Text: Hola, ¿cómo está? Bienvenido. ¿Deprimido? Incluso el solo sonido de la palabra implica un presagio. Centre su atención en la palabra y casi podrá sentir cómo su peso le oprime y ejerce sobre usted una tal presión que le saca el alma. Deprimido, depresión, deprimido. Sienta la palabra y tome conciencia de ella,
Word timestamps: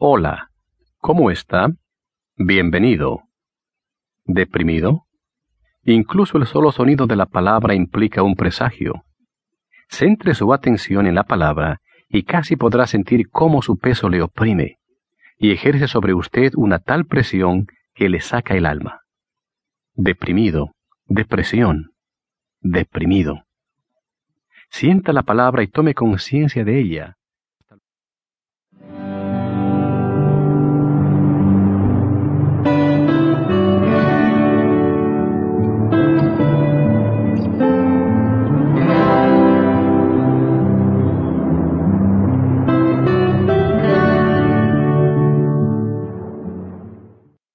Hola, 0.00 0.52
¿cómo 0.98 1.28
está? 1.32 1.72
Bienvenido. 2.36 3.24
¿Deprimido? 4.26 5.06
Incluso 5.82 6.38
el 6.38 6.46
solo 6.46 6.70
sonido 6.70 7.08
de 7.08 7.16
la 7.16 7.26
palabra 7.26 7.74
implica 7.74 8.22
un 8.22 8.36
presagio. 8.36 9.02
Centre 9.88 10.34
su 10.34 10.52
atención 10.52 11.08
en 11.08 11.16
la 11.16 11.24
palabra 11.24 11.80
y 12.08 12.22
casi 12.22 12.54
podrá 12.54 12.86
sentir 12.86 13.28
cómo 13.28 13.60
su 13.60 13.76
peso 13.76 14.08
le 14.08 14.22
oprime 14.22 14.78
y 15.36 15.50
ejerce 15.50 15.88
sobre 15.88 16.14
usted 16.14 16.52
una 16.54 16.78
tal 16.78 17.04
presión 17.04 17.66
que 17.92 18.08
le 18.08 18.20
saca 18.20 18.54
el 18.54 18.66
alma. 18.66 19.00
Deprimido, 19.94 20.76
depresión, 21.06 21.90
deprimido. 22.60 23.46
Sienta 24.70 25.12
la 25.12 25.24
palabra 25.24 25.64
y 25.64 25.66
tome 25.66 25.94
conciencia 25.94 26.64
de 26.64 26.78
ella, 26.78 27.17